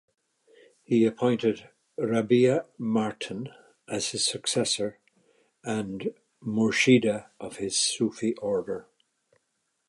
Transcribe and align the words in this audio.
He 0.83 1.05
appointed 1.05 1.69
Rabia 1.95 2.65
Martin 2.79 3.49
as 3.87 4.09
his 4.09 4.25
successor 4.25 4.97
and 5.63 6.15
Murshida 6.41 7.29
of 7.39 7.57
his 7.57 7.77
Sufi 7.77 8.33
Order. 8.37 8.87